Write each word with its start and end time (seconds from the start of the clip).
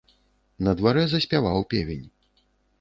На 0.67 0.73
дварэ 0.79 1.03
заспяваў 1.13 1.69
певень. 1.75 2.05